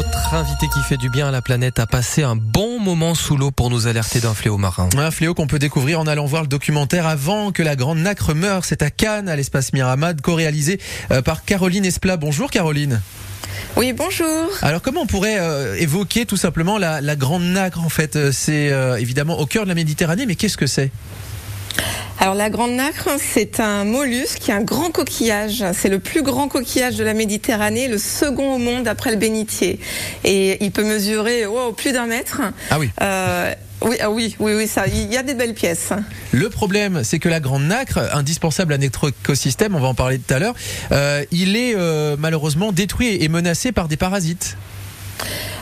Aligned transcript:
Notre 0.00 0.32
invité 0.32 0.66
qui 0.68 0.80
fait 0.80 0.96
du 0.96 1.10
bien 1.10 1.28
à 1.28 1.30
la 1.30 1.42
planète 1.42 1.78
a 1.78 1.86
passé 1.86 2.22
un 2.22 2.34
bon 2.34 2.80
moment 2.80 3.14
sous 3.14 3.36
l'eau 3.36 3.50
pour 3.50 3.68
nous 3.68 3.86
alerter 3.86 4.18
d'un 4.18 4.32
fléau 4.32 4.56
marin. 4.56 4.88
Un 4.96 5.10
fléau 5.10 5.34
qu'on 5.34 5.46
peut 5.46 5.58
découvrir 5.58 6.00
en 6.00 6.06
allant 6.06 6.24
voir 6.24 6.40
le 6.40 6.48
documentaire 6.48 7.06
avant 7.06 7.52
que 7.52 7.62
la 7.62 7.76
grande 7.76 7.98
nacre 7.98 8.32
meure. 8.32 8.64
C'est 8.64 8.80
à 8.80 8.88
Cannes, 8.88 9.28
à 9.28 9.36
l'espace 9.36 9.74
Miramad, 9.74 10.22
co-réalisé 10.22 10.80
euh, 11.10 11.20
par 11.20 11.44
Caroline 11.44 11.84
Esplat. 11.84 12.16
Bonjour 12.16 12.50
Caroline. 12.50 13.02
Oui, 13.76 13.92
bonjour. 13.92 14.48
Alors 14.62 14.80
comment 14.80 15.02
on 15.02 15.06
pourrait 15.06 15.38
euh, 15.38 15.76
évoquer 15.76 16.24
tout 16.24 16.38
simplement 16.38 16.78
la, 16.78 17.02
la 17.02 17.14
grande 17.14 17.42
nacre 17.42 17.84
en 17.84 17.90
fait? 17.90 18.16
Euh, 18.16 18.32
C'est 18.32 18.72
euh, 18.72 18.96
évidemment 18.96 19.38
au 19.38 19.44
cœur 19.44 19.64
de 19.64 19.68
la 19.68 19.74
Méditerranée, 19.74 20.24
mais 20.24 20.34
qu'est-ce 20.34 20.56
que 20.56 20.66
c'est? 20.66 20.90
Alors 22.22 22.34
la 22.34 22.50
grande 22.50 22.72
nacre, 22.72 23.08
c'est 23.18 23.60
un 23.60 23.84
mollusque 23.84 24.50
un 24.50 24.60
grand 24.60 24.90
coquillage. 24.90 25.64
C'est 25.72 25.88
le 25.88 26.00
plus 26.00 26.22
grand 26.22 26.48
coquillage 26.48 26.96
de 26.96 27.04
la 27.04 27.14
Méditerranée, 27.14 27.88
le 27.88 27.96
second 27.96 28.54
au 28.54 28.58
monde 28.58 28.86
après 28.86 29.10
le 29.10 29.16
bénitier. 29.16 29.80
Et 30.24 30.62
il 30.62 30.70
peut 30.70 30.84
mesurer 30.84 31.46
oh, 31.46 31.72
plus 31.72 31.92
d'un 31.92 32.06
mètre. 32.06 32.42
Ah 32.70 32.78
oui. 32.78 32.90
Euh, 33.00 33.54
oui, 33.80 33.96
ah 34.02 34.10
oui, 34.10 34.36
oui, 34.38 34.52
oui, 34.54 34.68
ça. 34.68 34.86
Il 34.86 35.10
y 35.10 35.16
a 35.16 35.22
des 35.22 35.32
belles 35.32 35.54
pièces. 35.54 35.94
Le 36.32 36.50
problème, 36.50 37.04
c'est 37.04 37.18
que 37.18 37.30
la 37.30 37.40
grande 37.40 37.64
nacre, 37.64 37.98
indispensable 38.12 38.74
à 38.74 38.78
notre 38.78 39.08
écosystème, 39.08 39.74
on 39.74 39.80
va 39.80 39.88
en 39.88 39.94
parler 39.94 40.18
tout 40.18 40.34
à 40.34 40.38
l'heure, 40.38 40.54
euh, 40.92 41.24
il 41.30 41.56
est 41.56 41.74
euh, 41.74 42.16
malheureusement 42.18 42.72
détruit 42.72 43.16
et 43.18 43.28
menacé 43.28 43.72
par 43.72 43.88
des 43.88 43.96
parasites. 43.96 44.58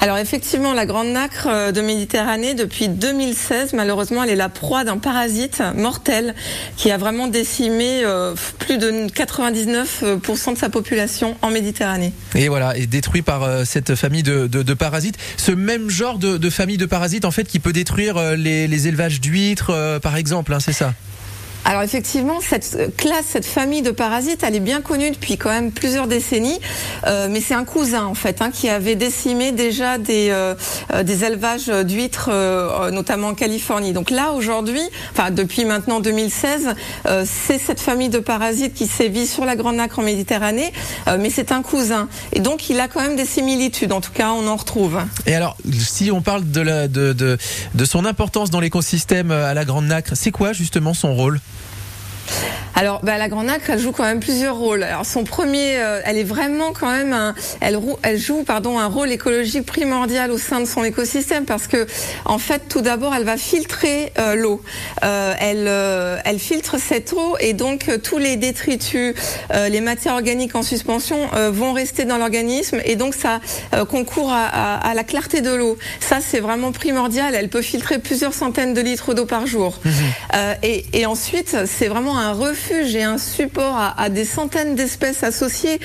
Alors 0.00 0.18
effectivement, 0.18 0.74
la 0.74 0.86
grande 0.86 1.08
nacre 1.08 1.46
euh, 1.48 1.72
de 1.72 1.80
Méditerranée, 1.80 2.54
depuis 2.54 2.88
2016, 2.88 3.72
malheureusement, 3.72 4.22
elle 4.22 4.30
est 4.30 4.36
la 4.36 4.48
proie 4.48 4.84
d'un 4.84 4.98
parasite 4.98 5.62
mortel 5.74 6.34
qui 6.76 6.90
a 6.90 6.98
vraiment 6.98 7.28
décimé 7.28 8.02
euh, 8.04 8.34
plus 8.58 8.78
de 8.78 9.06
99% 9.08 10.52
de 10.52 10.58
sa 10.58 10.68
population 10.68 11.36
en 11.42 11.50
Méditerranée. 11.50 12.12
Et 12.34 12.48
voilà, 12.48 12.76
et 12.76 12.86
détruit 12.86 13.22
par 13.22 13.42
euh, 13.42 13.64
cette 13.64 13.94
famille 13.94 14.22
de, 14.22 14.46
de, 14.46 14.74
parasites. 14.74 15.16
Ce 15.36 15.52
même 15.52 15.88
genre 15.88 16.18
de, 16.18 16.36
de, 16.36 16.50
famille 16.50 16.76
de 16.76 16.86
parasites, 16.86 17.24
en 17.24 17.30
fait, 17.30 17.44
qui 17.44 17.58
peut 17.58 17.72
détruire 17.72 18.36
les, 18.36 18.88
élevages 18.88 19.20
d'huîtres, 19.20 19.98
par 20.02 20.16
exemple, 20.16 20.52
hein, 20.52 20.60
c'est 20.60 20.72
ça? 20.72 20.92
Alors 21.66 21.82
effectivement, 21.82 22.38
cette 22.40 22.96
classe, 22.96 23.24
cette 23.30 23.44
famille 23.44 23.82
de 23.82 23.90
parasites, 23.90 24.44
elle 24.44 24.54
est 24.54 24.60
bien 24.60 24.80
connue 24.80 25.10
depuis 25.10 25.36
quand 25.36 25.50
même 25.50 25.72
plusieurs 25.72 26.06
décennies, 26.06 26.60
euh, 27.08 27.26
mais 27.28 27.40
c'est 27.40 27.54
un 27.54 27.64
cousin 27.64 28.04
en 28.04 28.14
fait 28.14 28.40
hein, 28.40 28.52
qui 28.52 28.68
avait 28.68 28.94
décimé 28.94 29.50
déjà 29.50 29.98
des, 29.98 30.28
euh, 30.30 30.54
élevages 30.94 31.66
d'huîtres, 31.66 32.30
euh, 32.32 32.92
notamment 32.92 33.28
en 33.28 33.34
Californie. 33.34 33.92
Donc 33.92 34.10
là 34.10 34.30
aujourd'hui, 34.30 34.80
enfin 35.10 35.32
depuis 35.32 35.64
maintenant 35.64 35.98
2016, 35.98 36.68
euh, 37.06 37.24
c'est 37.26 37.58
cette 37.58 37.80
famille 37.80 38.10
de 38.10 38.20
parasites 38.20 38.74
qui 38.74 38.86
sévit 38.86 39.26
sur 39.26 39.44
la 39.44 39.56
Grande 39.56 39.74
Nacre 39.74 39.98
en 39.98 40.02
Méditerranée, 40.02 40.72
euh, 41.08 41.18
mais 41.18 41.30
c'est 41.30 41.50
un 41.50 41.62
cousin. 41.62 42.08
Et 42.32 42.38
donc 42.38 42.70
il 42.70 42.78
a 42.78 42.86
quand 42.86 43.00
même 43.00 43.16
des 43.16 43.26
similitudes, 43.26 43.90
en 43.90 44.00
tout 44.00 44.12
cas 44.12 44.30
on 44.30 44.46
en 44.46 44.54
retrouve. 44.54 45.00
Et 45.26 45.34
alors, 45.34 45.56
si 45.76 46.12
on 46.12 46.22
parle 46.22 46.44
de 46.48 47.36
son 47.84 48.04
importance 48.04 48.50
dans 48.50 48.60
l'écosystème 48.60 49.32
à 49.32 49.52
la 49.52 49.64
Grande 49.64 49.86
Nacre, 49.86 50.12
c'est 50.14 50.30
quoi 50.30 50.52
justement 50.52 50.94
son 50.94 51.12
rôle? 51.12 51.40
Alors, 52.76 53.00
bah, 53.02 53.16
la 53.16 53.30
Grande 53.30 53.46
Nacre, 53.46 53.70
elle 53.70 53.78
joue 53.78 53.90
quand 53.90 54.04
même 54.04 54.20
plusieurs 54.20 54.54
rôles. 54.54 54.82
Alors, 54.82 55.06
son 55.06 55.24
premier, 55.24 55.78
euh, 55.78 56.02
elle 56.04 56.18
est 56.18 56.24
vraiment 56.24 56.72
quand 56.78 56.90
même, 56.90 57.14
un, 57.14 57.34
elle, 57.62 57.80
elle, 58.02 58.18
joue 58.18 58.42
pardon 58.42 58.78
un 58.78 58.86
rôle 58.86 59.10
écologique 59.10 59.64
primordial 59.64 60.30
au 60.30 60.36
sein 60.36 60.60
de 60.60 60.66
son 60.66 60.84
écosystème 60.84 61.46
parce 61.46 61.68
que, 61.68 61.86
en 62.26 62.36
fait, 62.36 62.68
tout 62.68 62.82
d'abord, 62.82 63.14
elle 63.14 63.24
va 63.24 63.38
filtrer 63.38 64.12
euh, 64.18 64.34
l'eau. 64.34 64.60
Euh, 65.04 65.32
elle, 65.40 66.20
elle 66.26 66.38
filtre 66.38 66.76
cette 66.78 67.14
eau 67.14 67.38
et 67.40 67.54
donc 67.54 67.90
tous 68.02 68.18
les 68.18 68.36
détritus, 68.36 69.14
les 69.54 69.80
matières 69.80 70.14
organiques 70.14 70.54
en 70.54 70.62
suspension 70.62 71.28
vont 71.50 71.72
rester 71.72 72.04
dans 72.04 72.18
l'organisme 72.18 72.80
et 72.84 72.96
donc 72.96 73.14
ça 73.14 73.40
concourt 73.88 74.32
à, 74.32 74.44
à, 74.46 74.88
à, 74.90 74.94
la 74.94 75.04
clarté 75.04 75.40
de 75.40 75.50
l'eau. 75.50 75.78
Ça, 76.00 76.18
c'est 76.20 76.40
vraiment 76.40 76.72
primordial. 76.72 77.34
Elle 77.34 77.48
peut 77.48 77.62
filtrer 77.62 77.98
plusieurs 77.98 78.34
centaines 78.34 78.74
de 78.74 78.80
litres 78.80 79.14
d'eau 79.14 79.24
par 79.24 79.46
jour. 79.46 79.78
Mmh. 79.84 79.90
Et, 80.62 80.84
et 80.92 81.06
ensuite, 81.06 81.56
c'est 81.66 81.88
vraiment 81.88 82.18
un 82.18 82.32
refuge 82.32 82.65
refuge 82.66 82.94
et 82.94 83.02
un 83.02 83.18
support 83.18 83.76
à, 83.76 84.00
à 84.00 84.08
des 84.08 84.24
centaines 84.24 84.74
d'espèces 84.74 85.22
associées 85.22 85.80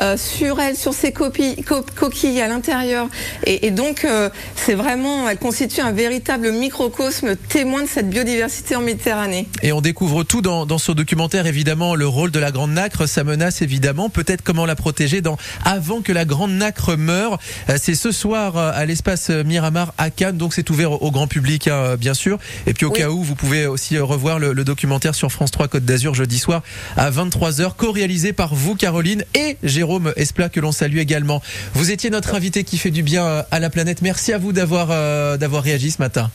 euh, 0.00 0.16
sur 0.16 0.60
elle, 0.60 0.76
sur 0.76 0.94
ses 0.94 1.12
coquilles, 1.12 1.62
co 1.62 1.82
coquilles 1.94 2.40
à 2.40 2.48
l'intérieur. 2.48 3.08
Et, 3.44 3.66
et, 3.66 3.70
donc, 3.70 4.04
euh, 4.04 4.28
c'est 4.54 4.74
vraiment, 4.74 5.28
elle 5.28 5.38
constitue 5.38 5.80
un 5.80 5.92
véritable 5.92 6.52
microcosme 6.52 7.36
témoin 7.36 7.82
de 7.82 7.88
cette 7.88 8.10
biodiversité 8.10 8.76
en 8.76 8.80
Méditerranée. 8.80 9.48
Et 9.62 9.72
on 9.72 9.80
découvre 9.80 10.24
tout 10.24 10.42
dans, 10.42 10.66
dans 10.66 10.78
ce 10.78 10.92
documentaire, 10.92 11.46
évidemment, 11.46 11.94
le 11.94 12.06
rôle 12.06 12.30
de 12.30 12.38
la 12.38 12.50
grande 12.50 12.72
nacre, 12.72 13.06
sa 13.06 13.24
menace, 13.24 13.62
évidemment, 13.62 14.08
peut-être 14.08 14.42
comment 14.42 14.66
la 14.66 14.76
protéger 14.76 15.20
dans 15.20 15.36
avant 15.64 16.00
que 16.00 16.12
la 16.12 16.24
grande 16.24 16.52
nacre 16.52 16.96
meure. 16.96 17.38
Euh, 17.68 17.76
c'est 17.80 17.94
ce 17.94 18.12
soir 18.12 18.56
à 18.56 18.84
l'espace 18.84 19.30
Miramar 19.30 19.94
à 19.98 20.10
Cannes, 20.10 20.36
donc 20.36 20.54
c'est 20.54 20.68
ouvert 20.70 21.02
au 21.02 21.10
grand 21.10 21.26
public, 21.26 21.68
hein, 21.68 21.96
bien 21.98 22.14
sûr. 22.14 22.38
Et 22.66 22.74
puis 22.74 22.86
au 22.86 22.90
oui. 22.90 22.98
cas 22.98 23.10
où, 23.10 23.22
vous 23.22 23.34
pouvez 23.34 23.66
aussi 23.66 23.98
revoir 23.98 24.38
le, 24.38 24.52
le 24.52 24.64
documentaire 24.64 25.14
sur 25.14 25.30
France 25.30 25.50
3 25.50 25.68
Côte 25.68 25.84
d'Azur 25.84 26.14
jeudi 26.26 26.38
soir 26.40 26.62
à 26.96 27.08
23h, 27.08 27.76
co-réalisé 27.76 28.32
par 28.32 28.52
vous 28.52 28.74
Caroline 28.74 29.24
et 29.34 29.56
Jérôme 29.62 30.12
Esplat 30.16 30.48
que 30.48 30.58
l'on 30.58 30.72
salue 30.72 30.98
également. 30.98 31.40
Vous 31.74 31.92
étiez 31.92 32.10
notre 32.10 32.34
invité 32.34 32.64
qui 32.64 32.78
fait 32.78 32.90
du 32.90 33.04
bien 33.04 33.44
à 33.48 33.60
la 33.60 33.70
planète. 33.70 34.02
Merci 34.02 34.32
à 34.32 34.38
vous 34.38 34.52
d'avoir 34.52 34.88
euh, 34.90 35.36
d'avoir 35.36 35.62
réagi 35.62 35.92
ce 35.92 36.02
matin. 36.02 36.30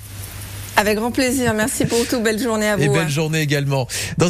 Avec 0.77 0.95
grand 0.95 1.11
plaisir. 1.11 1.53
Merci 1.53 1.85
pour 1.85 2.07
tout. 2.07 2.21
Belle 2.21 2.39
journée 2.39 2.69
à 2.69 2.77
vous. 2.77 2.83
Et 2.83 2.87
belle 2.87 3.09
journée 3.09 3.41
également. 3.41 3.87
Dans 4.17 4.29